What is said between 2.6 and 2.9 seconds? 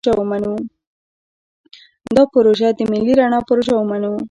دې د